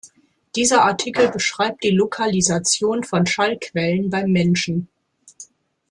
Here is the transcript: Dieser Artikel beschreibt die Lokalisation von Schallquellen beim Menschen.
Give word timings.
Dieser 0.55 0.83
Artikel 0.83 1.29
beschreibt 1.29 1.83
die 1.83 1.91
Lokalisation 1.91 3.03
von 3.03 3.27
Schallquellen 3.27 4.09
beim 4.09 4.31
Menschen. 4.31 4.87